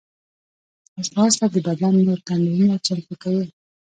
[1.05, 3.45] ځغاسته د بدن نور تمرینونه چمتو کوي